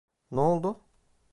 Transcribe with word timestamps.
Ne 0.31 0.39
oldu? 0.41 0.79